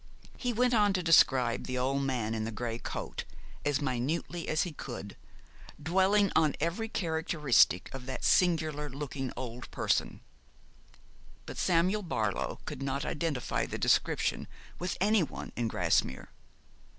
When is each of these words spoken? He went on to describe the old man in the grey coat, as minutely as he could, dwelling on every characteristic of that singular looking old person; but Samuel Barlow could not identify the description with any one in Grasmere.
He 0.35 0.51
went 0.51 0.73
on 0.73 0.93
to 0.93 1.03
describe 1.03 1.65
the 1.67 1.77
old 1.77 2.01
man 2.01 2.33
in 2.33 2.43
the 2.43 2.51
grey 2.51 2.79
coat, 2.79 3.23
as 3.63 3.79
minutely 3.83 4.47
as 4.47 4.63
he 4.63 4.71
could, 4.71 5.15
dwelling 5.79 6.31
on 6.35 6.55
every 6.59 6.89
characteristic 6.89 7.87
of 7.93 8.07
that 8.07 8.23
singular 8.23 8.89
looking 8.89 9.31
old 9.37 9.69
person; 9.69 10.21
but 11.45 11.59
Samuel 11.59 12.01
Barlow 12.01 12.61
could 12.65 12.81
not 12.81 13.05
identify 13.05 13.67
the 13.67 13.77
description 13.77 14.47
with 14.79 14.97
any 14.99 15.21
one 15.21 15.51
in 15.55 15.67
Grasmere. 15.67 16.29